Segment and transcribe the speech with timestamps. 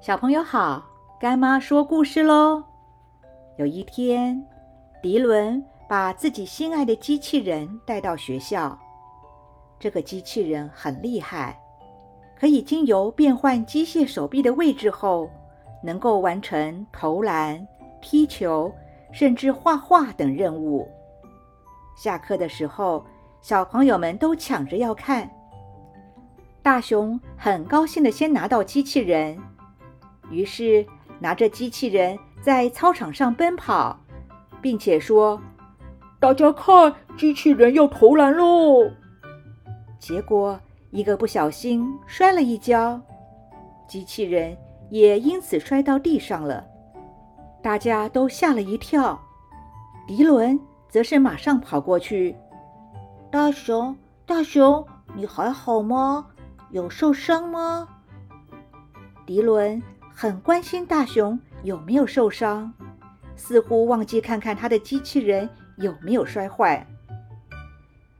[0.00, 0.80] 小朋友好，
[1.18, 2.62] 干妈说故事喽。
[3.56, 4.40] 有一天，
[5.02, 8.78] 迪伦把自己心爱的机器人带到学校。
[9.76, 11.60] 这个机器人很厉害，
[12.38, 15.28] 可以经由变换机械手臂的位置后，
[15.82, 17.66] 能够完成投篮、
[18.00, 18.72] 踢球，
[19.10, 20.88] 甚至画画等任务。
[21.96, 23.04] 下课的时候，
[23.40, 25.28] 小朋友们都抢着要看。
[26.62, 29.36] 大熊很高兴的先拿到机器人，
[30.30, 30.86] 于是
[31.18, 33.98] 拿着机器人在操场上奔跑，
[34.60, 35.40] 并且说
[36.20, 38.90] ：“大家看，机器人要投篮喽！”
[39.98, 40.58] 结果
[40.90, 43.00] 一个不小心摔了一跤，
[43.88, 44.56] 机器人
[44.90, 46.64] 也因此摔到地上了，
[47.62, 49.20] 大家都吓了一跳。
[50.06, 52.34] 迪伦则是马上跑过去
[53.30, 56.26] ：“大熊，大熊，你还好吗？”
[56.70, 57.88] 有受伤吗？
[59.24, 59.82] 迪伦
[60.20, 62.74] 很关心大熊有没有受伤，
[63.36, 66.84] 似乎忘记看看他的机器人有没有摔坏。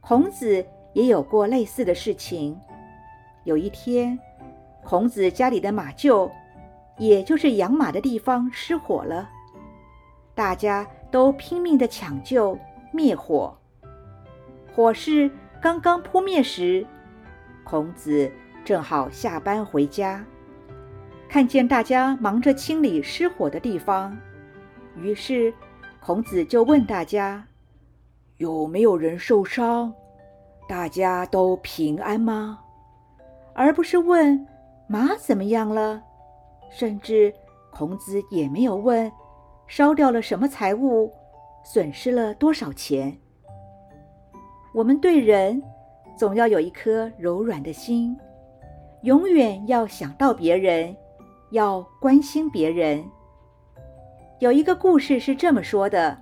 [0.00, 2.58] 孔子也有过类似的事情。
[3.44, 4.18] 有一天，
[4.82, 6.32] 孔子家里的马厩，
[6.96, 9.28] 也就是养马的地方失火了，
[10.34, 12.58] 大家都拼命的抢救
[12.90, 13.54] 灭火。
[14.74, 15.30] 火势
[15.60, 16.86] 刚刚扑灭时，
[17.62, 18.32] 孔子
[18.64, 20.24] 正好下班回家，
[21.32, 24.14] 看见大家忙着清理失火的地方，
[24.98, 25.50] 于是
[25.98, 27.42] 孔子就问大家
[28.36, 29.90] ：“有没有人受伤？
[30.68, 32.58] 大家都平安吗？”
[33.56, 34.46] 而不是问
[34.86, 36.02] 马怎么样了，
[36.70, 37.32] 甚至
[37.70, 39.10] 孔子也没有问
[39.66, 41.10] 烧掉了什么财物，
[41.64, 43.16] 损失了多少钱。
[44.74, 45.62] 我们对人。
[46.14, 48.14] 总要有一颗柔软的心，
[49.00, 50.94] 永远要想到别人，
[51.52, 53.04] 要关心别人。
[54.40, 56.18] 有一个故事是这么说的：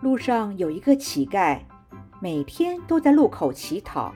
[0.00, 1.60] 路上有一个乞丐，
[2.20, 4.12] 每天都在路口乞讨，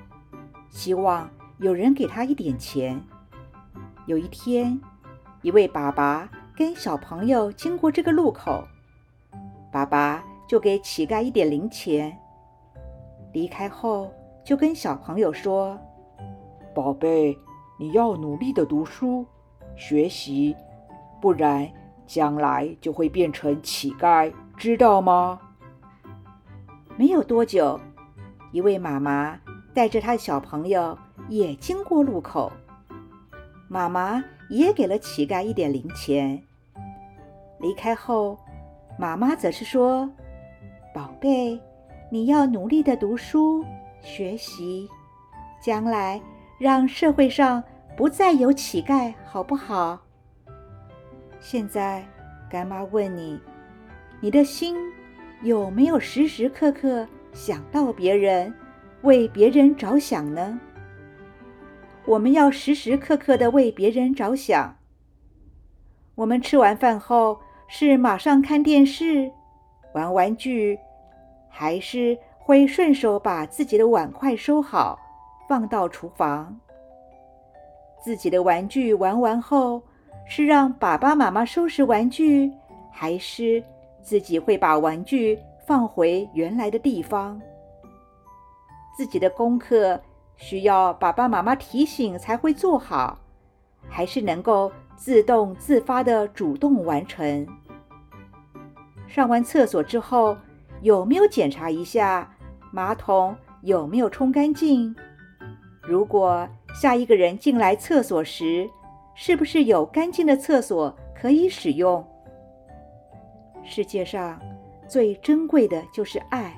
[0.69, 3.01] 希望有人给他一点钱。
[4.07, 4.81] 有一天，
[5.43, 8.65] 一位爸爸跟小朋友经过这个路口，
[9.71, 12.19] 爸爸就给乞丐一点零钱。
[13.33, 14.13] 离开后。
[14.45, 15.81] 就跟小朋友说
[16.77, 17.35] ：“宝贝，
[17.79, 19.25] 你要努力的读书
[19.77, 20.55] 学习，
[21.21, 21.69] 不然
[22.07, 25.41] 将来就会变成乞丐，知道吗？”
[26.97, 27.81] 没有多久，
[28.53, 29.39] 一位妈妈
[29.75, 30.97] 带着她的小朋友
[31.29, 32.53] 也经过路口，
[33.69, 36.41] 妈妈也给了乞丐一点零钱。
[37.59, 38.39] 离开后，
[38.99, 40.09] 妈妈则是说
[40.95, 41.59] ：“宝贝，
[42.11, 43.65] 你要努力的读书。”
[44.01, 44.87] 学习，
[45.61, 46.21] 将来
[46.59, 47.65] 让社会上
[47.97, 50.01] 不再有乞丐，好不好？
[51.41, 52.05] 现在，
[52.51, 53.41] 干妈问你，
[54.21, 54.77] 你的心
[55.43, 58.53] 有没有时时刻刻想到别人，
[59.03, 60.59] 为别人着想呢？
[62.05, 64.77] 我们要时时刻刻的为别人着想。
[66.17, 69.31] 我们吃完饭后是马上看电视、
[69.95, 70.79] 玩玩具，
[71.49, 72.19] 还是？
[72.47, 74.99] 会顺手把自己的碗筷收好，
[75.49, 76.61] 放到厨房。
[78.05, 79.83] 自己的玩具玩完后，
[80.29, 82.53] 是让爸爸妈妈收拾玩具，
[82.93, 83.65] 还是
[84.03, 87.41] 自己会把玩具放回原来的地方？
[88.95, 89.99] 自己的功课
[90.37, 93.19] 需要爸爸妈妈提醒才会做好，
[93.89, 97.47] 还是能够自动自发的主动完成？
[99.09, 100.37] 上完厕所之后，
[100.83, 102.31] 有没有检查一下？
[102.71, 104.95] 马桶有没有冲干净？
[105.81, 108.69] 如果下一个人进来厕所时，
[109.15, 112.05] 是不是有干净的厕所可以使用？
[113.63, 114.41] 世界上
[114.89, 116.53] 最珍贵的就是爱，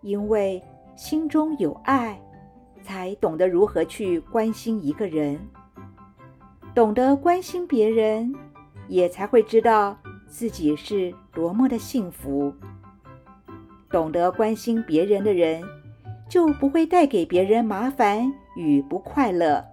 [0.00, 0.62] 因为
[0.94, 2.18] 心中有爱，
[2.82, 5.38] 才懂得如何去关心一个人，
[6.72, 8.32] 懂得关心别人，
[8.86, 9.98] 也才会知道
[10.28, 12.54] 自己是多么的幸福。
[13.90, 15.62] 懂得关心别人的人，
[16.28, 19.64] 就不会带给别人麻烦与不快乐。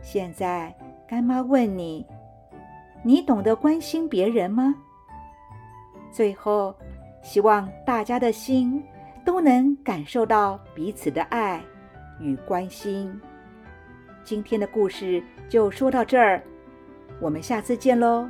[0.00, 0.74] 现在，
[1.06, 2.04] 干妈问你：
[3.04, 4.74] 你懂得关心别人吗？
[6.10, 6.74] 最后，
[7.22, 8.82] 希望大家的心
[9.24, 11.62] 都能感受到彼此的爱
[12.18, 13.20] 与关心。
[14.24, 16.42] 今天的故事就说到这儿，
[17.20, 18.28] 我们下次见喽。